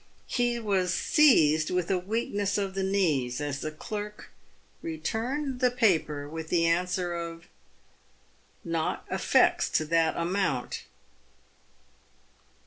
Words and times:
He 0.25 0.57
was 0.57 0.91
seized 0.91 1.69
with 1.69 1.91
a 1.91 1.97
weakness 1.99 2.57
of 2.57 2.73
the 2.73 2.81
knees 2.81 3.39
as 3.39 3.59
the 3.59 3.69
clerk 3.69 4.31
returned 4.81 5.59
the 5.59 5.69
paper 5.69 6.27
with 6.27 6.47
the 6.49 6.65
answer 6.65 7.13
of," 7.13 7.45
Not 8.63 9.05
effects 9.11 9.69
to 9.69 9.85
that 9.85 10.17
amount." 10.17 10.85